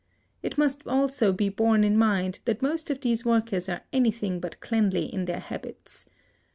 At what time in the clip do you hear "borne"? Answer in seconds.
1.49-1.83